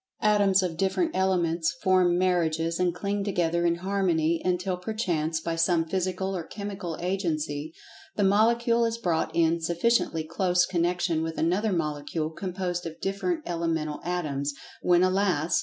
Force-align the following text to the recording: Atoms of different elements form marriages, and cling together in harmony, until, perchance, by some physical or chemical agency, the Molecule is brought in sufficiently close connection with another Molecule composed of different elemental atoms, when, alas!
Atoms 0.23 0.63
of 0.63 0.77
different 0.77 1.11
elements 1.13 1.73
form 1.83 2.17
marriages, 2.17 2.79
and 2.79 2.91
cling 2.91 3.23
together 3.23 3.67
in 3.67 3.75
harmony, 3.85 4.41
until, 4.43 4.75
perchance, 4.75 5.39
by 5.39 5.55
some 5.55 5.85
physical 5.85 6.35
or 6.35 6.43
chemical 6.43 6.97
agency, 6.99 7.75
the 8.15 8.23
Molecule 8.23 8.83
is 8.85 8.97
brought 8.97 9.29
in 9.35 9.61
sufficiently 9.61 10.23
close 10.23 10.65
connection 10.65 11.21
with 11.21 11.37
another 11.37 11.71
Molecule 11.71 12.31
composed 12.31 12.87
of 12.87 12.99
different 12.99 13.43
elemental 13.45 14.01
atoms, 14.03 14.55
when, 14.81 15.03
alas! 15.03 15.59